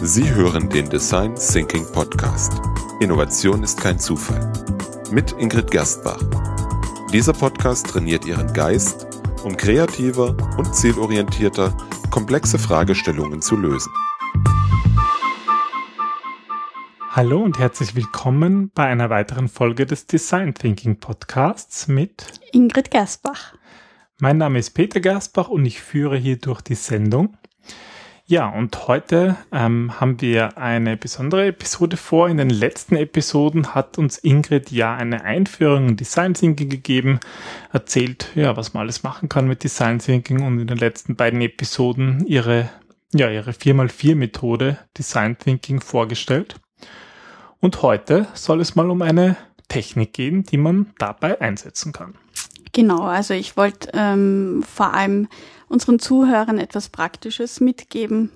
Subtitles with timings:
[0.00, 2.52] Sie hören den Design Thinking Podcast.
[3.00, 4.52] Innovation ist kein Zufall.
[5.10, 6.22] Mit Ingrid Gerstbach.
[7.12, 9.08] Dieser Podcast trainiert Ihren Geist,
[9.42, 11.76] um kreativer und zielorientierter
[12.10, 13.92] komplexe Fragestellungen zu lösen.
[17.10, 23.54] Hallo und herzlich willkommen bei einer weiteren Folge des Design Thinking Podcasts mit Ingrid Gersbach.
[24.20, 27.36] Mein Name ist Peter Gersbach und ich führe hier durch die Sendung.
[28.30, 32.28] Ja, und heute ähm, haben wir eine besondere Episode vor.
[32.28, 37.20] In den letzten Episoden hat uns Ingrid ja eine Einführung in Design Thinking gegeben,
[37.72, 41.40] erzählt, ja, was man alles machen kann mit Design Thinking und in den letzten beiden
[41.40, 42.68] Episoden ihre,
[43.14, 46.56] ja, ihre 4x4 Methode Design Thinking vorgestellt.
[47.60, 52.12] Und heute soll es mal um eine Technik gehen, die man dabei einsetzen kann.
[52.78, 55.26] Genau, also ich wollte ähm, vor allem
[55.68, 58.30] unseren Zuhörern etwas Praktisches mitgeben.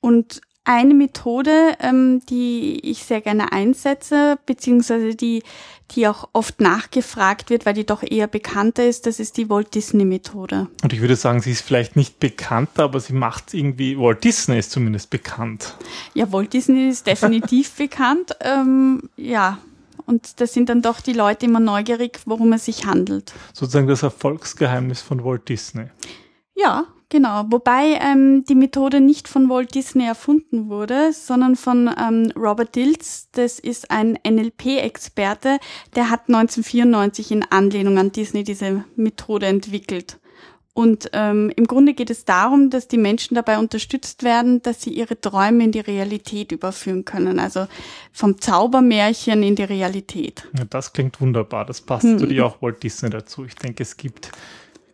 [0.00, 5.42] Und eine Methode, ähm, die ich sehr gerne einsetze, beziehungsweise die,
[5.90, 9.74] die auch oft nachgefragt wird, weil die doch eher bekannter ist, das ist die Walt
[9.74, 10.68] Disney Methode.
[10.84, 14.60] Und ich würde sagen, sie ist vielleicht nicht bekannter, aber sie macht irgendwie, Walt Disney
[14.60, 15.74] ist zumindest bekannt.
[16.14, 18.36] Ja, Walt Disney ist definitiv bekannt.
[18.42, 19.58] Ähm, ja,
[20.06, 23.32] und da sind dann doch die Leute immer neugierig, worum es sich handelt.
[23.52, 25.86] Sozusagen das Erfolgsgeheimnis von Walt Disney.
[26.54, 27.44] Ja, genau.
[27.48, 33.28] Wobei ähm, die Methode nicht von Walt Disney erfunden wurde, sondern von ähm, Robert Dills.
[33.32, 35.58] Das ist ein NLP-Experte,
[35.96, 40.18] der hat 1994 in Anlehnung an Disney diese Methode entwickelt.
[40.74, 44.90] Und ähm, im Grunde geht es darum, dass die Menschen dabei unterstützt werden, dass sie
[44.90, 47.38] ihre Träume in die Realität überführen können.
[47.38, 47.66] Also
[48.10, 50.48] vom Zaubermärchen in die Realität.
[50.56, 51.66] Ja, das klingt wunderbar.
[51.66, 52.12] Das passt hm.
[52.12, 53.44] natürlich auch Walt Disney dazu.
[53.44, 54.32] Ich denke, es gibt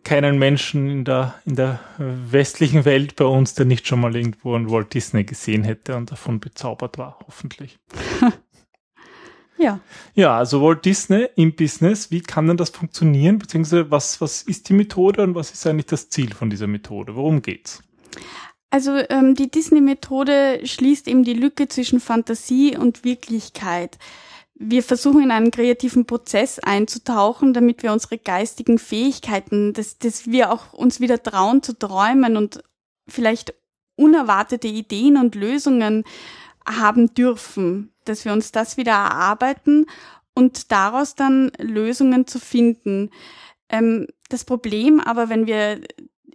[0.03, 4.55] keinen Menschen in der, in der westlichen Welt bei uns, der nicht schon mal irgendwo
[4.55, 7.79] einen Walt Disney gesehen hätte und davon bezaubert war, hoffentlich.
[9.59, 9.81] Ja.
[10.15, 13.39] Ja, also Walt Disney im Business, wie kann denn das funktionieren?
[13.39, 17.15] Beziehungsweise was, was ist die Methode und was ist eigentlich das Ziel von dieser Methode?
[17.15, 17.83] Worum geht's?
[18.71, 23.97] Also ähm, die Disney-Methode schließt eben die Lücke zwischen Fantasie und Wirklichkeit.
[24.55, 30.51] Wir versuchen in einen kreativen Prozess einzutauchen, damit wir unsere geistigen Fähigkeiten, dass, dass wir
[30.51, 32.63] auch uns wieder trauen zu träumen und
[33.07, 33.53] vielleicht
[33.95, 36.05] unerwartete Ideen und Lösungen
[36.65, 39.85] haben dürfen, dass wir uns das wieder erarbeiten
[40.33, 43.11] und daraus dann Lösungen zu finden.
[43.69, 45.81] Ähm, das Problem aber, wenn wir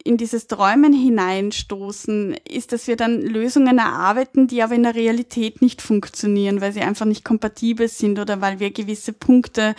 [0.05, 5.63] in dieses Träumen hineinstoßen, ist, dass wir dann Lösungen erarbeiten, die aber in der Realität
[5.63, 9.75] nicht funktionieren, weil sie einfach nicht kompatibel sind oder weil wir gewisse Punkte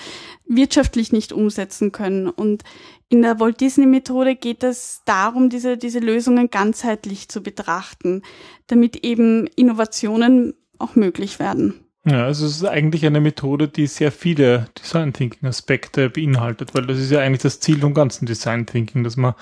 [0.48, 2.28] wirtschaftlich nicht umsetzen können.
[2.28, 2.64] Und
[3.08, 8.24] in der Walt Disney Methode geht es darum, diese, diese Lösungen ganzheitlich zu betrachten,
[8.66, 11.85] damit eben Innovationen auch möglich werden.
[12.08, 16.86] Ja, also es ist eigentlich eine Methode, die sehr viele Design Thinking Aspekte beinhaltet, weil
[16.86, 19.34] das ist ja eigentlich das Ziel vom ganzen Design Thinking, dass man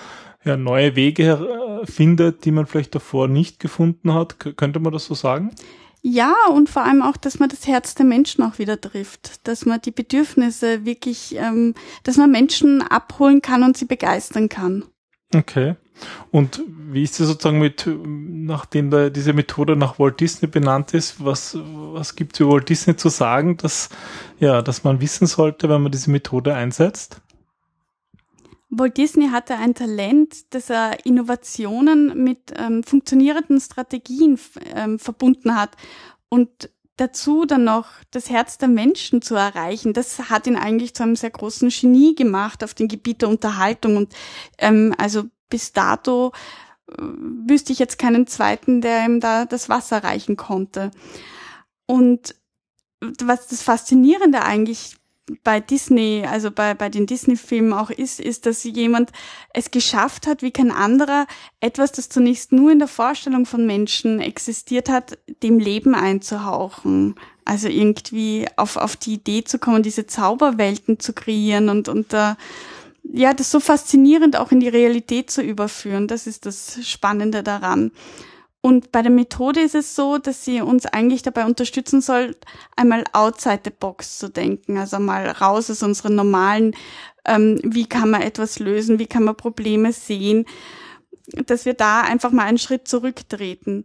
[0.46, 4.40] ja neue Wege äh, findet, die man vielleicht davor nicht gefunden hat.
[4.40, 5.52] K könnte man das so sagen?
[6.02, 9.66] Ja, und vor allem auch, dass man das Herz der Menschen auch wieder trifft, dass
[9.66, 14.86] man die Bedürfnisse wirklich, ähm, dass man Menschen abholen kann und sie begeistern kann.
[15.34, 15.76] Okay.
[16.32, 21.24] Und wie ist es sozusagen mit, nachdem da diese Methode nach Walt Disney benannt ist,
[21.24, 23.90] was, was gibt es über Walt Disney zu sagen, dass,
[24.40, 27.22] ja, dass man wissen sollte, wenn man diese Methode einsetzt?
[28.70, 34.40] Walt Disney hatte ein Talent, dass er Innovationen mit ähm, funktionierenden Strategien
[34.76, 35.78] ähm, verbunden hat
[36.30, 39.94] und dazu dann noch das Herz der Menschen zu erreichen.
[39.94, 43.98] Das hat ihn eigentlich zu einem sehr großen Genie gemacht auf dem Gebiet der Unterhaltung
[43.98, 44.14] und
[44.58, 46.32] ähm, also bis dato
[46.90, 50.90] äh, wüsste ich jetzt keinen zweiten, der ihm da das Wasser reichen konnte.
[51.86, 52.34] Und
[53.22, 54.96] was das Faszinierende eigentlich
[55.44, 59.12] bei Disney, also bei, bei den Disney-Filmen auch ist, ist, dass jemand
[59.54, 61.28] es geschafft hat, wie kein anderer,
[61.60, 67.16] etwas, das zunächst nur in der Vorstellung von Menschen existiert hat, dem Leben einzuhauchen.
[67.46, 72.38] Also irgendwie auf, auf die Idee zu kommen, diese Zauberwelten zu kreieren und, und da,
[73.04, 76.08] ja, das so faszinierend auch in die Realität zu überführen.
[76.08, 77.92] Das ist das Spannende daran.
[78.66, 82.38] Und bei der Methode ist es so, dass sie uns eigentlich dabei unterstützen soll,
[82.78, 86.74] einmal outside the box zu denken, also mal raus aus unseren normalen,
[87.26, 90.46] ähm, wie kann man etwas lösen, wie kann man Probleme sehen,
[91.46, 93.84] dass wir da einfach mal einen Schritt zurücktreten.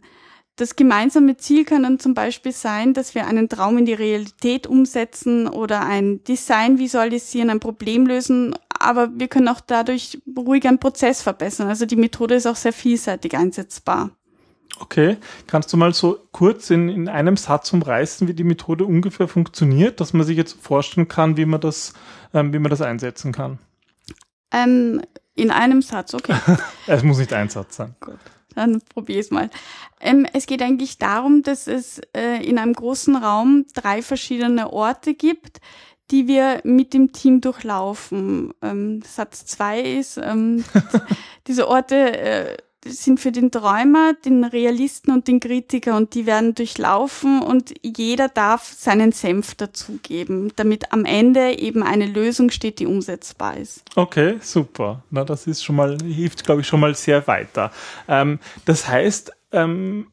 [0.55, 4.65] Das gemeinsame Ziel kann dann zum Beispiel sein, dass wir einen Traum in die Realität
[4.65, 10.79] umsetzen oder ein Design visualisieren, ein Problem lösen, aber wir können auch dadurch ruhig einen
[10.79, 11.67] Prozess verbessern.
[11.67, 14.11] Also die Methode ist auch sehr vielseitig einsetzbar.
[14.79, 15.17] Okay,
[15.47, 19.99] kannst du mal so kurz in, in einem Satz umreißen, wie die Methode ungefähr funktioniert,
[19.99, 21.93] dass man sich jetzt vorstellen kann, wie man das,
[22.33, 23.59] ähm, wie man das einsetzen kann?
[24.51, 25.01] Ähm,
[25.35, 26.35] in einem Satz, okay.
[26.87, 27.95] es muss nicht ein Satz sein.
[27.99, 28.19] Gut,
[28.55, 29.49] dann probiere ich es mal.
[29.99, 35.13] Ähm, es geht eigentlich darum, dass es äh, in einem großen Raum drei verschiedene Orte
[35.13, 35.59] gibt,
[36.11, 38.53] die wir mit dem Team durchlaufen.
[38.61, 40.63] Ähm, Satz zwei ist, ähm,
[41.47, 46.55] diese Orte äh, sind für den Träumer, den Realisten und den Kritiker und die werden
[46.55, 52.85] durchlaufen und jeder darf seinen Senf dazugeben, damit am Ende eben eine Lösung steht, die
[52.85, 53.83] umsetzbar ist.
[53.95, 55.03] Okay, super.
[55.09, 57.71] Na, das ist schon mal, hilft, glaube ich, schon mal sehr weiter.
[58.07, 60.07] Ähm, das heißt, ähm,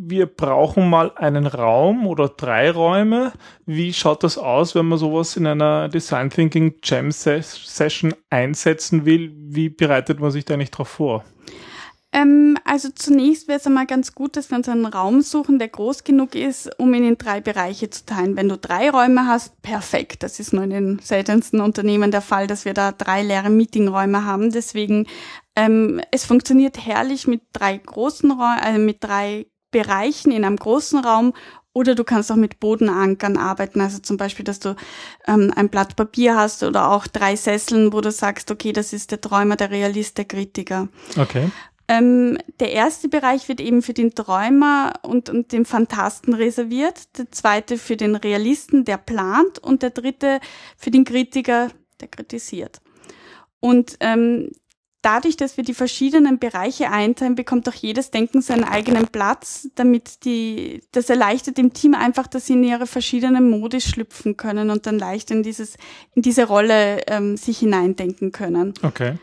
[0.00, 3.32] wir brauchen mal einen Raum oder drei Räume.
[3.66, 9.32] Wie schaut das aus, wenn man sowas in einer Design Thinking Jam Session einsetzen will?
[9.36, 11.24] Wie bereitet man sich da nicht drauf vor?
[12.10, 15.68] Ähm, also zunächst wäre es einmal ganz gut, dass wir uns einen Raum suchen, der
[15.68, 18.36] groß genug ist, um ihn in drei Bereiche zu teilen.
[18.36, 20.22] Wenn du drei Räume hast, perfekt.
[20.22, 24.24] Das ist nur in den seltensten Unternehmen der Fall, dass wir da drei leere Meetingräume
[24.24, 24.50] haben.
[24.52, 25.06] Deswegen,
[25.54, 31.00] ähm, es funktioniert herrlich mit drei großen Räumen, äh, mit drei Bereichen in einem großen
[31.00, 31.34] Raum
[31.72, 34.74] oder du kannst auch mit Bodenankern arbeiten, also zum Beispiel, dass du
[35.26, 39.12] ähm, ein Blatt Papier hast oder auch drei Sesseln, wo du sagst, okay, das ist
[39.12, 40.88] der Träumer, der Realist, der Kritiker.
[41.16, 41.50] Okay.
[41.86, 47.30] Ähm, der erste Bereich wird eben für den Träumer und, und den Fantasten reserviert, der
[47.30, 50.40] zweite für den Realisten, der plant und der dritte
[50.76, 51.68] für den Kritiker,
[52.00, 52.80] der kritisiert.
[53.60, 54.50] Und ähm,
[55.08, 60.26] dadurch, dass wir die verschiedenen Bereiche einteilen, bekommt auch jedes Denken seinen eigenen Platz, damit
[60.26, 64.86] die, das erleichtert dem Team einfach, dass sie in ihre verschiedenen Modis schlüpfen können und
[64.86, 65.78] dann leicht in dieses,
[66.14, 68.74] in diese Rolle ähm, sich hineindenken können.
[68.82, 69.14] Okay.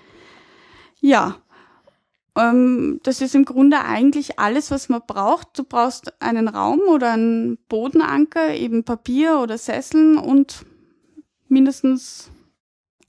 [1.02, 1.36] Ja,
[2.36, 5.60] ähm, das ist im Grunde eigentlich alles, was man braucht.
[5.60, 10.66] Du brauchst einen Raum oder einen Bodenanker, eben Papier oder Sesseln und
[11.48, 12.32] mindestens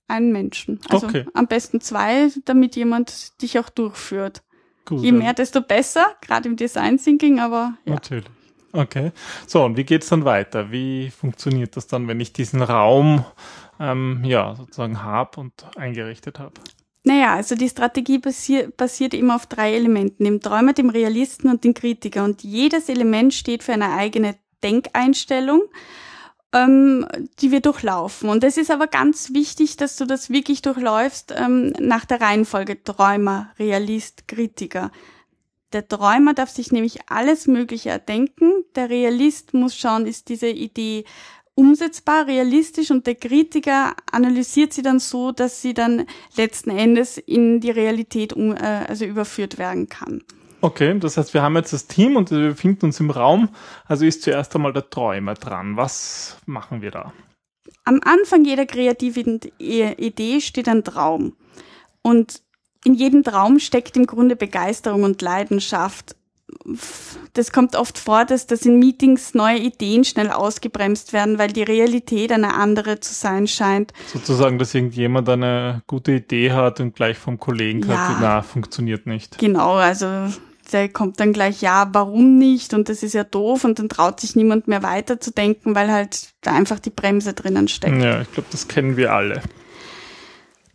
[0.08, 0.80] einen Menschen.
[0.88, 1.24] Also Okay.
[1.34, 4.42] am besten zwei, damit jemand dich auch durchführt.
[4.84, 5.02] Gut.
[5.02, 7.94] Je mehr, desto besser, gerade im Design Thinking, aber ja.
[7.94, 8.26] Natürlich.
[8.72, 9.10] Okay.
[9.46, 10.70] So, und wie geht's dann weiter?
[10.70, 13.24] Wie funktioniert das dann, wenn ich diesen Raum
[13.80, 16.52] ähm, ja sozusagen habe und eingerichtet habe?
[17.04, 21.64] Naja, also die Strategie basier basiert eben auf drei Elementen, dem Träumer, dem Realisten und
[21.64, 22.24] dem Kritiker.
[22.24, 25.62] Und jedes Element steht für eine eigene Denkeinstellung,
[26.56, 27.06] ähm,
[27.40, 28.30] die wir durchlaufen.
[28.30, 32.82] Und es ist aber ganz wichtig, dass du das wirklich durchläufst ähm, nach der Reihenfolge
[32.82, 34.90] Träumer, Realist, Kritiker.
[35.72, 38.64] Der Träumer darf sich nämlich alles Mögliche erdenken.
[38.74, 41.04] Der Realist muss schauen, ist diese Idee
[41.54, 46.06] umsetzbar, realistisch und der Kritiker analysiert sie dann so, dass sie dann
[46.36, 50.22] letzten Endes in die Realität um, äh, also überführt werden kann.
[50.60, 53.50] Okay, das heißt, wir haben jetzt das Team und wir befinden uns im Raum.
[53.86, 55.76] Also ist zuerst einmal der Träumer dran.
[55.76, 57.12] Was machen wir da?
[57.84, 61.36] Am Anfang jeder kreativen Idee steht ein Traum.
[62.02, 62.42] Und
[62.84, 66.16] in jedem Traum steckt im Grunde Begeisterung und Leidenschaft.
[67.34, 71.62] Das kommt oft vor, dass das in Meetings neue Ideen schnell ausgebremst werden, weil die
[71.62, 73.92] Realität eine andere zu sein scheint.
[74.12, 78.08] Sozusagen, dass irgendjemand eine gute Idee hat und gleich vom Kollegen Ja.
[78.08, 79.38] hat, na, funktioniert nicht.
[79.38, 80.06] Genau, also
[80.72, 82.74] der kommt dann gleich, ja, warum nicht?
[82.74, 86.52] Und das ist ja doof und dann traut sich niemand mehr weiterzudenken, weil halt da
[86.52, 88.02] einfach die Bremse drinnen steckt.
[88.02, 89.42] Ja, ich glaube, das kennen wir alle.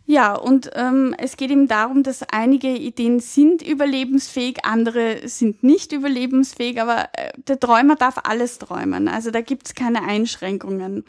[0.04, 5.92] Ja, und ähm, es geht eben darum, dass einige Ideen sind überlebensfähig, andere sind nicht
[5.92, 9.06] überlebensfähig, aber äh, der Träumer darf alles träumen.
[9.06, 11.04] Also da gibt's keine Einschränkungen,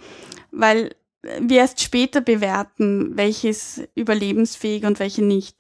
[0.52, 5.58] weil äh, wir erst später bewerten, welches überlebensfähig und welche nicht.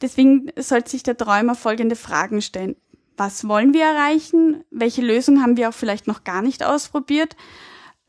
[0.00, 2.76] Deswegen sollte sich der Träumer folgende Fragen stellen.
[3.18, 4.64] Was wollen wir erreichen?
[4.70, 7.36] Welche Lösung haben wir auch vielleicht noch gar nicht ausprobiert?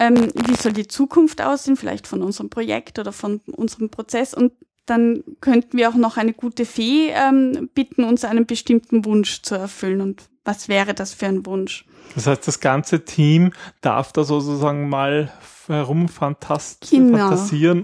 [0.01, 4.33] Ähm, wie soll die Zukunft aussehen, vielleicht von unserem Projekt oder von unserem Prozess.
[4.33, 4.51] Und
[4.87, 9.53] dann könnten wir auch noch eine gute Fee ähm, bitten, uns einen bestimmten Wunsch zu
[9.53, 10.01] erfüllen.
[10.01, 11.85] Und was wäre das für ein Wunsch?
[12.15, 15.31] Das heißt, das ganze Team darf da sozusagen mal
[15.67, 17.31] herumfantast Genau.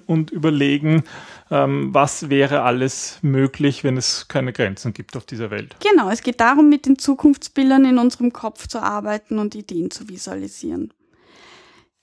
[0.08, 1.04] und überlegen,
[1.52, 5.76] ähm, was wäre alles möglich, wenn es keine Grenzen gibt auf dieser Welt.
[5.80, 10.10] Genau, es geht darum, mit den Zukunftsbildern in unserem Kopf zu arbeiten und Ideen zu
[10.10, 10.92] visualisieren.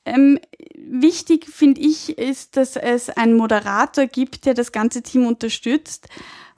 [0.05, 0.39] Ähm,
[0.77, 6.09] wichtig finde ich ist, dass es einen Moderator gibt, der das ganze Team unterstützt.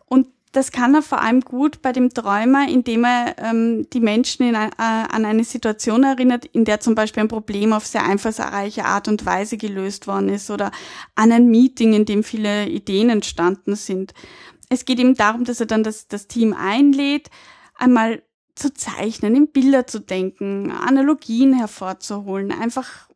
[0.06, 4.48] Und das kann er vor allem gut bei dem Träumer, indem er ähm, die Menschen
[4.48, 8.04] in ein, äh, an eine Situation erinnert, in der zum Beispiel ein Problem auf sehr
[8.04, 10.70] einfallsreiche Art und Weise gelöst worden ist oder
[11.14, 14.14] an ein Meeting, in dem viele Ideen entstanden sind.
[14.68, 17.28] Es geht ihm darum, dass er dann das, das Team einlädt,
[17.76, 18.22] einmal
[18.54, 23.08] zu zeichnen, in Bilder zu denken, Analogien hervorzuholen, einfach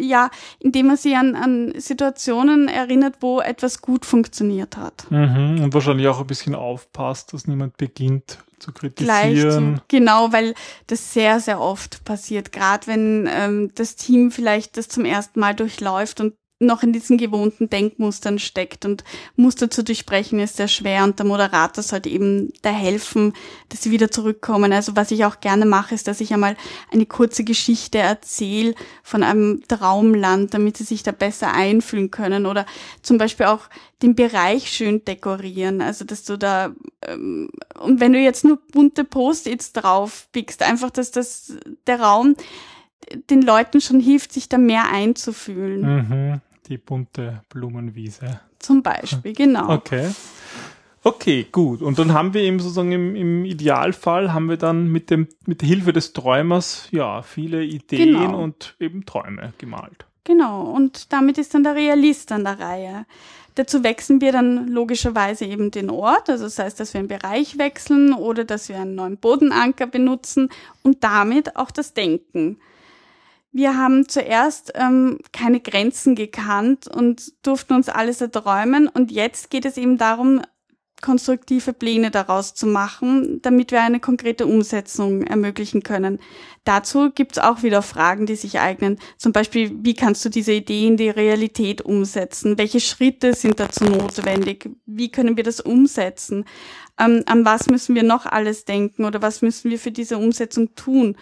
[0.00, 5.10] ja, indem man sich an, an Situationen erinnert, wo etwas gut funktioniert hat.
[5.10, 9.76] Mhm, und wahrscheinlich auch ein bisschen aufpasst, dass niemand beginnt zu kritisieren.
[9.76, 10.54] Zu, genau, weil
[10.86, 15.54] das sehr, sehr oft passiert, gerade wenn ähm, das Team vielleicht das zum ersten Mal
[15.54, 16.34] durchläuft und
[16.66, 19.04] noch in diesen gewohnten Denkmustern steckt und
[19.36, 23.32] Muster zu durchbrechen ist sehr schwer und der Moderator sollte eben da helfen,
[23.68, 24.72] dass sie wieder zurückkommen.
[24.72, 26.56] Also was ich auch gerne mache, ist, dass ich einmal
[26.92, 32.66] eine kurze Geschichte erzähle von einem Traumland, damit sie sich da besser einfühlen können oder
[33.02, 33.68] zum Beispiel auch
[34.02, 35.80] den Bereich schön dekorieren.
[35.80, 36.74] Also dass du da
[37.06, 37.48] ähm,
[37.80, 41.54] und wenn du jetzt nur bunte Post-its drauf pickst, einfach, dass das
[41.86, 42.36] der Raum
[43.30, 45.80] den Leuten schon hilft, sich da mehr einzufühlen.
[45.80, 48.40] Mhm die bunte Blumenwiese.
[48.58, 49.72] Zum Beispiel, genau.
[49.72, 50.10] Okay.
[51.06, 51.82] Okay, gut.
[51.82, 55.60] Und dann haben wir eben sozusagen im, im Idealfall haben wir dann mit dem, mit
[55.60, 58.42] der Hilfe des Träumers, ja, viele Ideen genau.
[58.42, 60.06] und eben Träume gemalt.
[60.24, 60.62] Genau.
[60.62, 63.06] Und damit ist dann der Realist an der Reihe.
[63.54, 67.56] Dazu wechseln wir dann logischerweise eben den Ort, also das heißt, dass wir einen Bereich
[67.56, 70.48] wechseln oder dass wir einen neuen Bodenanker benutzen
[70.82, 72.58] und damit auch das Denken.
[73.56, 78.88] Wir haben zuerst ähm, keine Grenzen gekannt und durften uns alles erträumen.
[78.88, 80.42] Und jetzt geht es eben darum,
[81.00, 86.18] konstruktive Pläne daraus zu machen, damit wir eine konkrete Umsetzung ermöglichen können.
[86.64, 88.98] Dazu gibt es auch wieder Fragen, die sich eignen.
[89.18, 92.58] Zum Beispiel, wie kannst du diese Idee in die Realität umsetzen?
[92.58, 94.68] Welche Schritte sind dazu notwendig?
[94.84, 96.44] Wie können wir das umsetzen?
[96.98, 100.74] Ähm, an was müssen wir noch alles denken oder was müssen wir für diese Umsetzung
[100.74, 101.16] tun?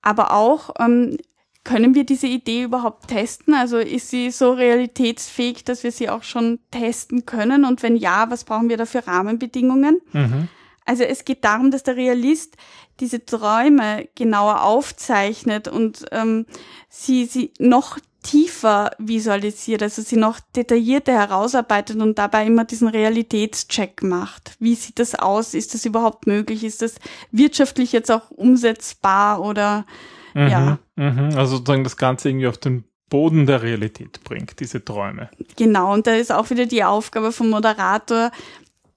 [0.00, 1.18] Aber auch, ähm,
[1.64, 3.54] können wir diese Idee überhaupt testen?
[3.54, 7.64] Also ist sie so realitätsfähig, dass wir sie auch schon testen können?
[7.64, 10.00] Und wenn ja, was brauchen wir da für Rahmenbedingungen?
[10.12, 10.48] Mhm.
[10.84, 12.56] Also es geht darum, dass der Realist
[13.00, 16.46] diese Träume genauer aufzeichnet und ähm,
[16.88, 24.02] sie, sie noch tiefer visualisiert, also sie noch detaillierter herausarbeitet und dabei immer diesen Realitätscheck
[24.02, 24.56] macht.
[24.58, 25.54] Wie sieht das aus?
[25.54, 26.64] Ist das überhaupt möglich?
[26.64, 26.94] Ist das
[27.30, 29.86] wirtschaftlich jetzt auch umsetzbar oder
[30.34, 30.78] Mhm, ja.
[30.96, 31.30] Mhm.
[31.36, 35.30] Also sozusagen das Ganze irgendwie auf den Boden der Realität bringt, diese Träume.
[35.56, 38.30] Genau, und da ist auch wieder die Aufgabe vom Moderator,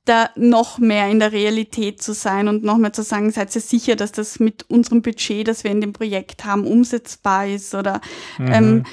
[0.05, 3.61] da noch mehr in der Realität zu sein und noch mehr zu sagen, seid ihr
[3.61, 8.01] sicher, dass das mit unserem Budget, das wir in dem Projekt haben, umsetzbar ist oder
[8.37, 8.51] mhm.
[8.51, 8.83] ähm,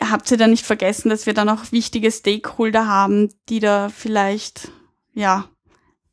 [0.00, 4.72] habt ihr da nicht vergessen, dass wir da noch wichtige Stakeholder haben, die da vielleicht
[5.12, 5.44] ja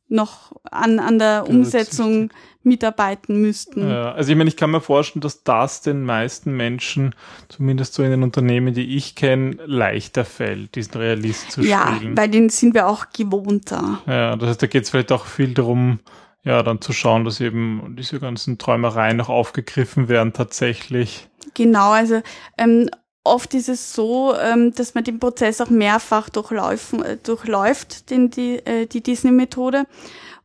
[0.08, 2.30] noch an, an der Umsetzung
[2.62, 3.88] mitarbeiten müssten.
[3.88, 7.14] Ja, also ich meine, ich kann mir vorstellen, dass das den meisten Menschen,
[7.48, 12.10] zumindest so in den Unternehmen, die ich kenne, leichter fällt, diesen Realist zu ja, spielen.
[12.10, 14.00] Ja, bei denen sind wir auch gewohnter.
[14.06, 16.00] Ja, das heißt, da geht es vielleicht auch viel darum,
[16.42, 21.28] ja, dann zu schauen, dass eben diese ganzen Träumereien noch aufgegriffen werden tatsächlich.
[21.54, 22.22] Genau, also
[22.56, 22.88] ähm,
[23.24, 28.30] oft ist es so, ähm, dass man den Prozess auch mehrfach durchlaufen, äh, durchläuft, den,
[28.30, 29.86] die, äh, die Disney-Methode.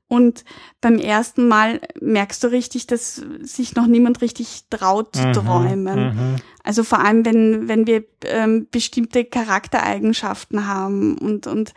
[0.07, 0.45] Und
[0.81, 5.99] beim ersten Mal merkst du richtig, dass sich noch niemand richtig traut zu mhm, träumen.
[5.99, 6.35] Mhm.
[6.63, 11.73] Also vor allem, wenn, wenn wir ähm, bestimmte Charaktereigenschaften haben und, und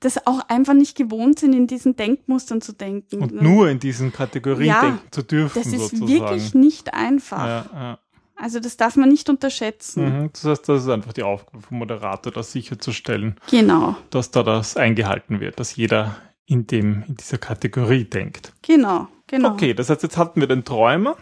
[0.00, 3.22] das auch einfach nicht gewohnt sind, in diesen Denkmustern zu denken.
[3.22, 5.62] Und nur in diesen Kategorien ja, denken zu dürfen.
[5.62, 6.08] Das ist sozusagen.
[6.08, 7.46] wirklich nicht einfach.
[7.46, 7.98] Ja, ja.
[8.34, 10.22] Also das darf man nicht unterschätzen.
[10.22, 13.36] Mhm, das heißt, das ist einfach die Aufgabe vom Moderator, das sicherzustellen.
[13.50, 13.96] Genau.
[14.10, 16.16] Dass da das eingehalten wird, dass jeder
[16.48, 18.52] in dem, in dieser Kategorie denkt.
[18.62, 19.52] Genau, genau.
[19.52, 21.16] Okay, das heißt, jetzt hatten wir den Träumer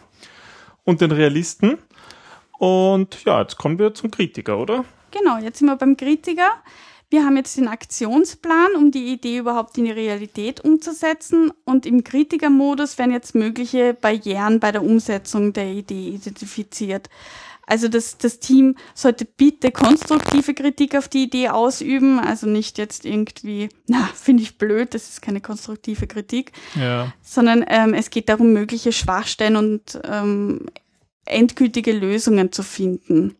[0.85, 1.79] und den Realisten.
[2.59, 4.85] Und ja, jetzt kommen wir zum Kritiker, oder?
[5.11, 6.49] Genau, jetzt sind wir beim Kritiker.
[7.11, 11.53] Wir haben jetzt den Aktionsplan, um die Idee überhaupt in die Realität umzusetzen.
[11.65, 17.09] Und im Kritikermodus werden jetzt mögliche Barrieren bei der Umsetzung der Idee identifiziert.
[17.67, 23.05] Also das, das Team sollte bitte konstruktive Kritik auf die Idee ausüben, also nicht jetzt
[23.05, 27.13] irgendwie, na, finde ich blöd, das ist keine konstruktive Kritik, ja.
[27.23, 30.67] sondern ähm, es geht darum, mögliche Schwachstellen und ähm,
[31.25, 33.35] endgültige Lösungen zu finden.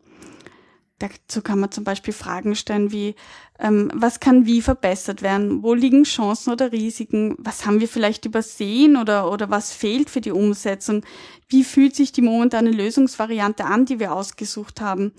[0.99, 3.13] Dazu kann man zum Beispiel Fragen stellen wie,
[3.59, 5.61] ähm, was kann wie verbessert werden?
[5.61, 7.35] Wo liegen Chancen oder Risiken?
[7.37, 11.03] Was haben wir vielleicht übersehen oder, oder was fehlt für die Umsetzung?
[11.49, 15.11] Wie fühlt sich die momentane Lösungsvariante an, die wir ausgesucht haben?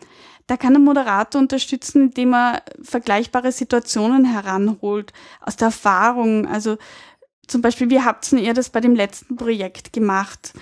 [0.48, 6.48] Da kann der Moderator unterstützen, indem er vergleichbare Situationen heranholt, aus der Erfahrung.
[6.48, 6.76] Also
[7.46, 10.54] zum Beispiel, wie habt ihr das bei dem letzten Projekt gemacht?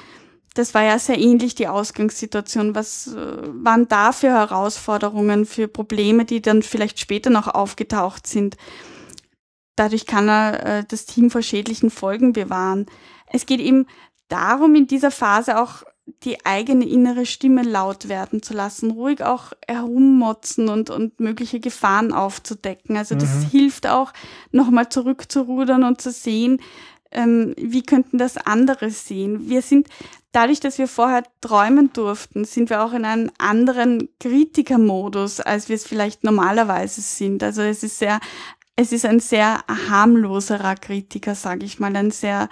[0.56, 2.74] Das war ja sehr ähnlich die Ausgangssituation.
[2.74, 8.56] Was äh, waren da für Herausforderungen, für Probleme, die dann vielleicht später noch aufgetaucht sind?
[9.76, 12.86] Dadurch kann er äh, das Team vor schädlichen Folgen bewahren.
[13.30, 13.86] Es geht eben
[14.28, 15.82] darum, in dieser Phase auch
[16.22, 22.12] die eigene innere Stimme laut werden zu lassen, ruhig auch herummotzen und, und mögliche Gefahren
[22.12, 22.96] aufzudecken.
[22.96, 23.48] Also das mhm.
[23.50, 24.12] hilft auch,
[24.52, 26.60] nochmal zurückzurudern und zu sehen,
[27.16, 29.48] ähm, wie könnten das andere sehen.
[29.48, 29.88] Wir sind,
[30.32, 35.76] dadurch, dass wir vorher träumen durften, sind wir auch in einem anderen Kritikermodus, als wir
[35.76, 37.42] es vielleicht normalerweise sind.
[37.42, 38.20] Also es ist sehr,
[38.76, 42.48] es ist ein sehr harmloserer Kritiker, sage ich mal, ein sehr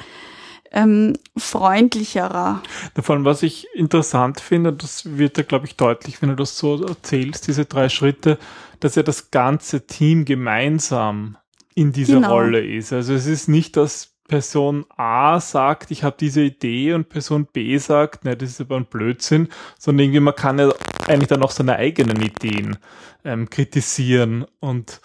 [0.72, 2.62] ähm, freundlicherer.
[2.94, 6.82] Davon, was ich interessant finde, das wird ja, glaube ich, deutlich, wenn du das so
[6.82, 8.38] erzählst, diese drei Schritte,
[8.80, 11.36] dass ja das ganze Team gemeinsam
[11.74, 12.32] in dieser genau.
[12.32, 12.92] Rolle ist.
[12.92, 17.76] Also es ist nicht, dass Person A sagt, ich habe diese Idee und Person B
[17.76, 20.72] sagt, ne, das ist aber ein Blödsinn, sondern irgendwie man kann ja
[21.06, 22.78] eigentlich dann auch seine eigenen Ideen
[23.24, 25.00] ähm, kritisieren und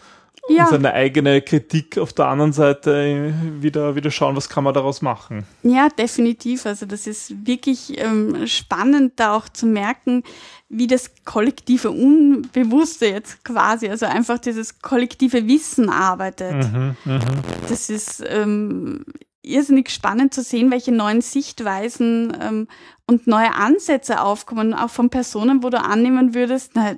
[0.50, 0.64] ja.
[0.64, 5.02] und seine eigene Kritik auf der anderen Seite wieder, wieder schauen, was kann man daraus
[5.02, 5.46] machen.
[5.64, 6.66] Ja, definitiv.
[6.66, 10.24] Also das ist wirklich ähm, spannend, da auch zu merken,
[10.70, 16.54] wie das kollektive Unbewusste jetzt quasi, also einfach dieses kollektive Wissen arbeitet.
[16.54, 17.20] Mhm, mh.
[17.68, 19.04] Das ist ähm,
[19.42, 22.68] irrsinnig spannend zu sehen, welche neuen Sichtweisen ähm,
[23.10, 26.96] und neue Ansätze aufkommen, auch von Personen, wo du annehmen würdest, na,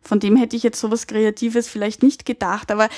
[0.00, 2.88] von dem hätte ich jetzt sowas Kreatives vielleicht nicht gedacht, aber äh,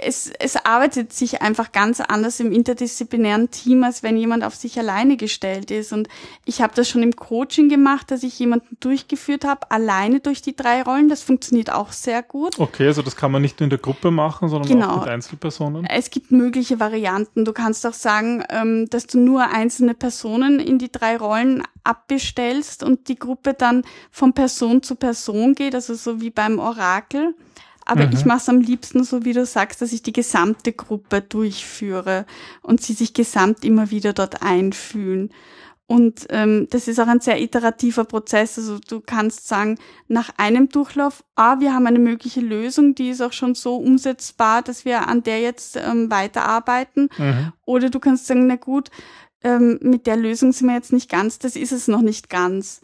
[0.00, 4.78] es, es arbeitet sich einfach ganz anders im interdisziplinären Team, als wenn jemand auf sich
[4.78, 5.92] alleine gestellt ist.
[5.92, 6.08] Und
[6.44, 10.54] ich habe das schon im Coaching gemacht, dass ich jemanden durchgeführt habe, alleine durch die
[10.54, 11.08] drei Rollen.
[11.08, 12.58] Das funktioniert auch sehr gut.
[12.58, 14.90] Okay, also das kann man nicht nur in der Gruppe machen, sondern genau.
[14.92, 15.84] auch mit Einzelpersonen.
[15.84, 17.44] Es gibt mögliche Varianten.
[17.44, 22.82] Du kannst auch sagen, ähm, dass du nur einzelne Personen in die drei Rollen abbestellst
[22.82, 27.34] und die Gruppe dann von Person zu Person geht, also so wie beim Orakel.
[27.84, 28.12] Aber mhm.
[28.12, 32.26] ich mache es am liebsten so, wie du sagst, dass ich die gesamte Gruppe durchführe
[32.62, 35.30] und sie sich gesamt immer wieder dort einfühlen.
[35.90, 38.58] Und ähm, das ist auch ein sehr iterativer Prozess.
[38.58, 43.22] Also du kannst sagen, nach einem Durchlauf, ah, wir haben eine mögliche Lösung, die ist
[43.22, 47.08] auch schon so umsetzbar, dass wir an der jetzt ähm, weiterarbeiten.
[47.16, 47.52] Mhm.
[47.64, 48.90] Oder du kannst sagen, na gut,
[49.42, 52.80] ähm, mit der Lösung sind wir jetzt nicht ganz, das ist es noch nicht ganz.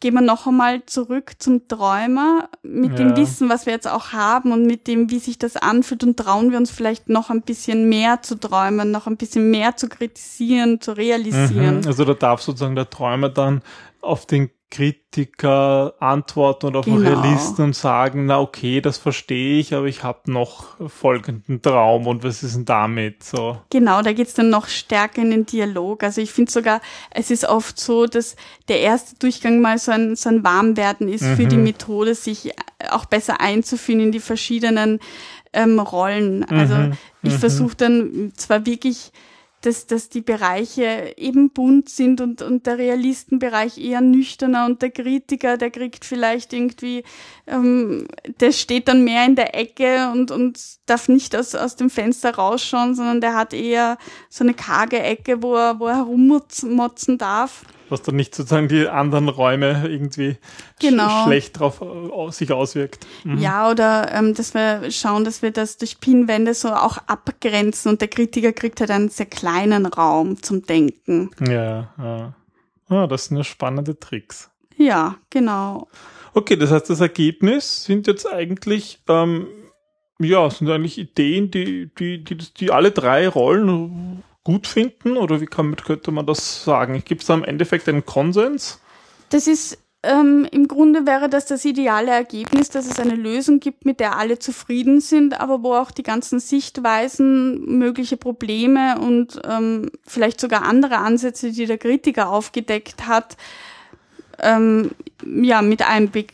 [0.00, 2.96] Gehen wir noch einmal zurück zum Träumer mit ja.
[2.96, 6.16] dem Wissen, was wir jetzt auch haben und mit dem, wie sich das anfühlt und
[6.16, 9.88] trauen wir uns vielleicht noch ein bisschen mehr zu träumen, noch ein bisschen mehr zu
[9.88, 11.82] kritisieren, zu realisieren.
[11.82, 11.86] Mhm.
[11.86, 13.62] Also da darf sozusagen der Träumer dann
[14.00, 17.00] auf den Kritiker antworten oder auf genau.
[17.00, 22.24] Realisten und sagen, na okay, das verstehe ich, aber ich habe noch folgenden Traum und
[22.24, 23.22] was ist denn damit?
[23.22, 23.58] So.
[23.68, 26.02] Genau, da geht's dann noch stärker in den Dialog.
[26.02, 26.80] Also ich finde sogar,
[27.10, 28.34] es ist oft so, dass
[28.68, 31.36] der erste Durchgang mal so ein, so ein Warmwerden ist mhm.
[31.36, 31.64] für die mhm.
[31.64, 32.52] Methode, sich
[32.90, 35.00] auch besser einzuführen in die verschiedenen
[35.52, 36.44] ähm, Rollen.
[36.44, 36.92] Also mhm.
[37.22, 37.38] ich mhm.
[37.38, 39.12] versuche dann zwar wirklich
[39.62, 44.90] dass, dass die Bereiche eben bunt sind und, und der Realistenbereich eher nüchterner und der
[44.90, 47.04] Kritiker, der kriegt vielleicht irgendwie,
[47.46, 48.08] ähm,
[48.40, 52.34] der steht dann mehr in der Ecke und, und darf nicht aus, aus dem Fenster
[52.34, 53.98] rausschauen, sondern der hat eher
[54.28, 58.88] so eine karge Ecke, wo er, wo er herummotzen darf was dann nicht sozusagen die
[58.88, 60.38] anderen Räume irgendwie
[60.80, 61.08] genau.
[61.08, 61.80] sch schlecht drauf
[62.30, 63.06] sich auswirkt.
[63.22, 63.38] Mhm.
[63.38, 68.00] Ja, oder ähm, dass wir schauen, dass wir das durch Pinwände so auch abgrenzen und
[68.00, 69.51] der Kritiker kriegt halt einen sehr kleinen
[69.86, 71.30] Raum zum Denken.
[71.46, 72.34] Ja, ja.
[72.88, 74.50] Ah, das sind ja spannende Tricks.
[74.76, 75.88] Ja, genau.
[76.34, 79.46] Okay, das heißt, das Ergebnis sind jetzt eigentlich ähm,
[80.18, 85.46] ja, sind eigentlich Ideen, die, die, die, die alle drei Rollen gut finden oder wie
[85.46, 87.02] kann, könnte man das sagen?
[87.04, 88.80] Gibt es da im Endeffekt einen Konsens?
[89.30, 93.84] Das ist ähm, im Grunde wäre das das ideale Ergebnis, dass es eine Lösung gibt,
[93.84, 99.90] mit der alle zufrieden sind, aber wo auch die ganzen Sichtweisen, mögliche Probleme und ähm,
[100.04, 103.36] vielleicht sogar andere Ansätze, die der Kritiker aufgedeckt hat,
[104.40, 104.90] ähm,
[105.24, 106.24] ja, mit, einbe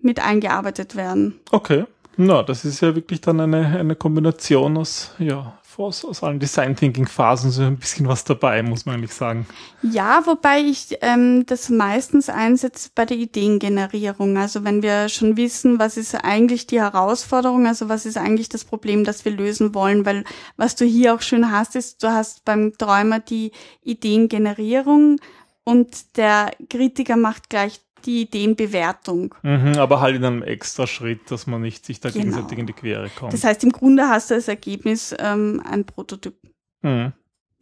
[0.00, 1.38] mit eingearbeitet werden.
[1.50, 1.84] Okay.
[2.16, 6.76] Na, das ist ja wirklich dann eine, eine Kombination aus ja, aus, aus allen Design
[6.76, 9.46] Thinking Phasen so ein bisschen was dabei, muss man eigentlich sagen.
[9.82, 14.36] Ja, wobei ich ähm, das meistens einsetze bei der Ideengenerierung.
[14.36, 18.64] Also wenn wir schon wissen, was ist eigentlich die Herausforderung, also was ist eigentlich das
[18.64, 20.24] Problem, das wir lösen wollen, weil
[20.56, 25.18] was du hier auch schön hast, ist, du hast beim Träumer die Ideengenerierung
[25.64, 29.34] und der Kritiker macht gleich die Ideenbewertung.
[29.42, 32.24] Mhm, aber halt in einem extra Schritt, dass man nicht sich da genau.
[32.24, 33.32] gegenseitig in die Quere kommt.
[33.32, 36.34] Das heißt, im Grunde hast du als Ergebnis ähm, ein Prototyp.
[36.82, 37.12] Mhm.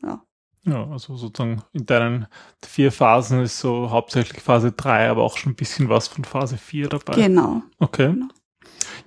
[0.03, 0.23] Ja.
[0.65, 2.27] Ja, also sozusagen in deinen
[2.65, 6.57] vier Phasen ist so hauptsächlich Phase 3, aber auch schon ein bisschen was von Phase
[6.57, 7.15] 4 dabei.
[7.15, 7.63] Genau.
[7.79, 8.13] Okay.
[8.13, 8.29] Genau.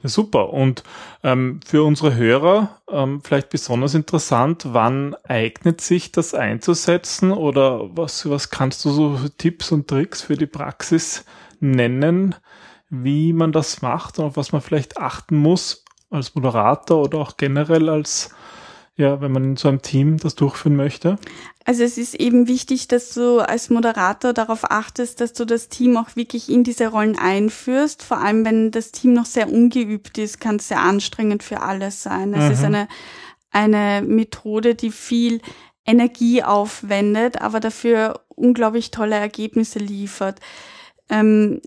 [0.03, 0.51] Ja, super.
[0.53, 0.83] Und
[1.23, 8.29] ähm, für unsere Hörer ähm, vielleicht besonders interessant, wann eignet sich das einzusetzen oder was,
[8.29, 11.25] was kannst du so Tipps und Tricks für die Praxis
[11.59, 12.35] nennen,
[12.89, 17.37] wie man das macht und auf was man vielleicht achten muss als Moderator oder auch
[17.37, 18.29] generell als
[18.97, 21.17] ja, wenn man in so einem Team das durchführen möchte?
[21.65, 25.97] Also es ist eben wichtig, dass du als Moderator darauf achtest, dass du das Team
[25.97, 28.03] auch wirklich in diese Rollen einführst.
[28.03, 32.03] Vor allem, wenn das Team noch sehr ungeübt ist, kann es sehr anstrengend für alles
[32.03, 32.33] sein.
[32.33, 32.51] Es mhm.
[32.51, 32.87] ist eine,
[33.51, 35.41] eine Methode, die viel
[35.85, 40.39] Energie aufwendet, aber dafür unglaublich tolle Ergebnisse liefert.
[41.09, 41.61] Ähm,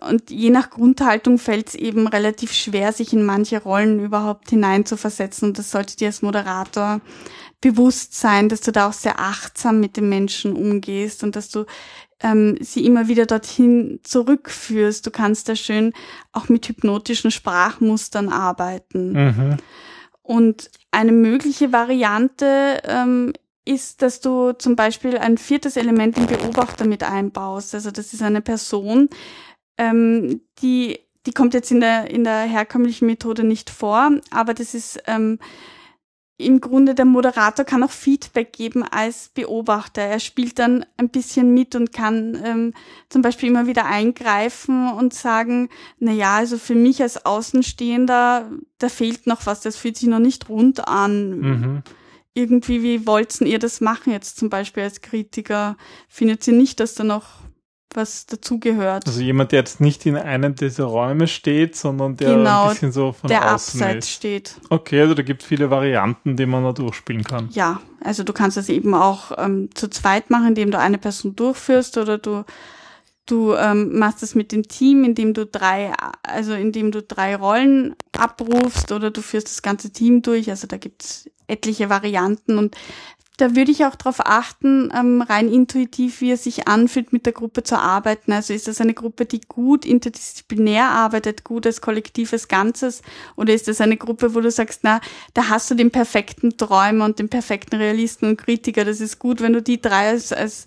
[0.00, 5.48] und je nach Grundhaltung fällt es eben relativ schwer, sich in manche Rollen überhaupt hineinzuversetzen.
[5.48, 7.00] Und das sollte dir als Moderator
[7.60, 11.64] bewusst sein, dass du da auch sehr achtsam mit den Menschen umgehst und dass du
[12.20, 15.06] ähm, sie immer wieder dorthin zurückführst.
[15.06, 15.92] Du kannst da schön
[16.32, 19.12] auch mit hypnotischen Sprachmustern arbeiten.
[19.12, 19.56] Mhm.
[20.22, 23.32] Und eine mögliche Variante ähm,
[23.64, 27.74] ist, dass du zum Beispiel ein viertes Element im Beobachter mit einbaust.
[27.74, 29.08] Also das ist eine Person,
[29.78, 34.74] ähm, die, die kommt jetzt in der, in der herkömmlichen Methode nicht vor, aber das
[34.74, 35.38] ist ähm,
[36.42, 40.02] im Grunde der Moderator kann auch Feedback geben als Beobachter.
[40.02, 42.74] Er spielt dann ein bisschen mit und kann ähm,
[43.08, 48.88] zum Beispiel immer wieder eingreifen und sagen, na ja, also für mich als Außenstehender, da
[48.88, 51.38] fehlt noch was, das fühlt sich noch nicht rund an.
[51.38, 51.82] Mhm.
[52.34, 55.76] Irgendwie, wie wollten ihr das machen jetzt zum Beispiel als Kritiker?
[56.08, 57.42] Findet ihr nicht, dass da noch
[57.96, 59.06] was dazugehört.
[59.06, 62.92] Also jemand, der jetzt nicht in einem dieser Räume steht, sondern der genau, ein bisschen
[62.92, 64.14] so von der außen abseits ist.
[64.14, 64.54] steht.
[64.70, 67.48] Okay, also da gibt es viele Varianten, die man da durchspielen kann.
[67.52, 71.36] Ja, also du kannst das eben auch ähm, zu zweit machen, indem du eine Person
[71.36, 72.44] durchführst oder du
[73.26, 77.94] du ähm, machst es mit dem Team, indem du drei, also indem du drei Rollen
[78.12, 80.50] abrufst oder du führst das ganze Team durch.
[80.50, 82.76] Also da gibt's etliche Varianten und
[83.38, 87.32] da würde ich auch darauf achten, ähm, rein intuitiv, wie es sich anfühlt, mit der
[87.32, 88.32] Gruppe zu arbeiten.
[88.32, 93.02] Also ist das eine Gruppe, die gut interdisziplinär arbeitet, gut als kollektives Ganzes,
[93.36, 95.00] oder ist das eine Gruppe, wo du sagst, na,
[95.32, 98.84] da hast du den perfekten Träumer und den perfekten Realisten und Kritiker.
[98.84, 100.66] Das ist gut, wenn du die drei als, als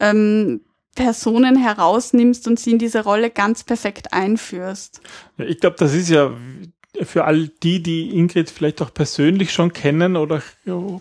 [0.00, 0.62] ähm,
[0.94, 5.00] Personen herausnimmst und sie in diese Rolle ganz perfekt einführst.
[5.36, 6.34] Ja, ich glaube, das ist ja
[7.02, 10.42] für all die, die Ingrid vielleicht auch persönlich schon kennen oder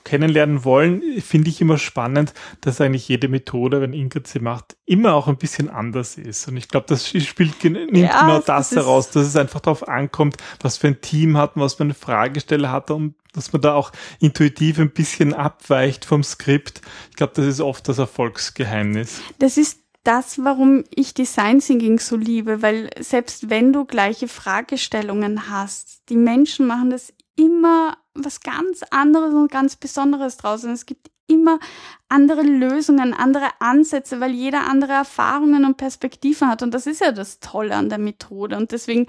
[0.03, 5.13] kennenlernen wollen, finde ich immer spannend, dass eigentlich jede Methode, wenn Ingrid sie macht, immer
[5.13, 6.47] auch ein bisschen anders ist.
[6.47, 9.87] Und ich glaube, das spielt nimmt ja, genau das, das heraus, dass es einfach darauf
[9.87, 13.73] ankommt, was für ein Team hat, was für eine Fragestelle hat und dass man da
[13.73, 16.81] auch intuitiv ein bisschen abweicht vom Skript.
[17.11, 19.21] Ich glaube, das ist oft das Erfolgsgeheimnis.
[19.39, 25.49] Das ist das, warum ich Design Thinking so liebe, weil selbst wenn du gleiche Fragestellungen
[25.49, 30.63] hast, die Menschen machen das immer was ganz anderes und ganz Besonderes draus.
[30.63, 31.59] Und es gibt immer
[32.07, 36.63] andere Lösungen, andere Ansätze, weil jeder andere Erfahrungen und Perspektiven hat.
[36.63, 38.55] Und das ist ja das Tolle an der Methode.
[38.55, 39.07] Und deswegen,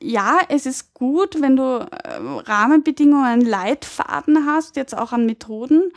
[0.00, 5.90] ja, es ist gut, wenn du äh, Rahmenbedingungen, Leitfaden hast, jetzt auch an Methoden.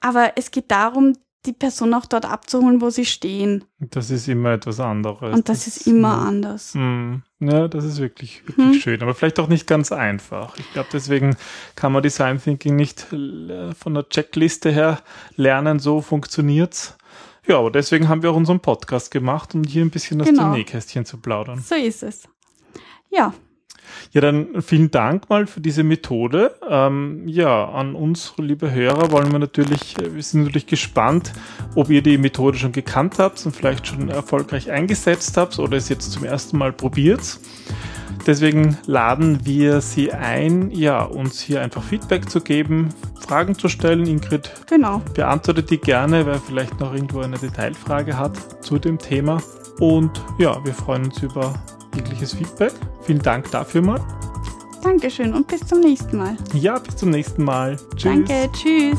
[0.00, 1.14] Aber es geht darum,
[1.46, 3.64] die Person auch dort abzuholen, wo sie stehen.
[3.78, 5.34] Das ist immer etwas anderes.
[5.34, 6.74] Und das, das ist immer mh, anders.
[6.74, 8.80] Mh, ja, das ist wirklich, wirklich hm.
[8.80, 10.58] schön, aber vielleicht auch nicht ganz einfach.
[10.58, 11.36] Ich glaube, deswegen
[11.74, 15.00] kann man Design Thinking nicht äh, von der Checkliste her
[15.36, 16.96] lernen, so funktioniert's.
[17.46, 20.52] Ja, aber deswegen haben wir auch unseren Podcast gemacht, um hier ein bisschen das genau.
[20.52, 21.60] Nähkästchen zu plaudern.
[21.60, 22.28] So ist es.
[23.08, 23.32] Ja,
[24.12, 26.54] ja, dann vielen Dank mal für diese Methode.
[26.68, 31.32] Ähm, ja, an uns, liebe Hörer, wollen wir natürlich, äh, wir sind natürlich gespannt,
[31.74, 35.88] ob ihr die Methode schon gekannt habt und vielleicht schon erfolgreich eingesetzt habt oder es
[35.88, 37.38] jetzt zum ersten Mal probiert.
[38.26, 42.88] Deswegen laden wir Sie ein, ja, uns hier einfach Feedback zu geben,
[43.20, 44.04] Fragen zu stellen.
[44.04, 45.00] Ingrid genau.
[45.14, 49.40] beantwortet die gerne, wer vielleicht noch irgendwo eine Detailfrage hat zu dem Thema.
[49.78, 51.54] Und ja, wir freuen uns über
[51.94, 52.72] jegliches Feedback.
[53.06, 54.00] Vielen Dank dafür mal.
[54.82, 56.36] Dankeschön und bis zum nächsten Mal.
[56.54, 57.76] Ja, bis zum nächsten Mal.
[57.96, 58.02] Tschüss.
[58.02, 58.98] Danke, tschüss.